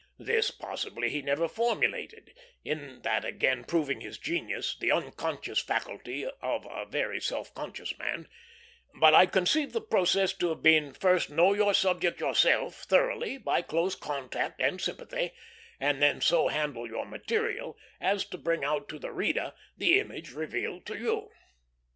[0.17, 2.33] This possibly he never formulated,
[2.65, 8.27] in that again proving his genius, the unconscious faculty of a very self conscious man;
[8.95, 13.61] but I conceive the process to have been, first know your subject yourself thoroughly by
[13.61, 15.33] close contact and sympathy,
[15.79, 20.31] and then so handle your material as to bring out to the reader the image
[20.31, 21.29] revealed to you.